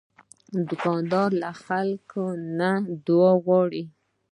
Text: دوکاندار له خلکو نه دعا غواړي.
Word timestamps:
دوکاندار 0.67 1.29
له 1.41 1.49
خلکو 1.63 2.23
نه 2.59 2.71
دعا 3.07 3.33
غواړي. 3.45 3.83